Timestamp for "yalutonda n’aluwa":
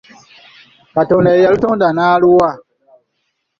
1.45-2.49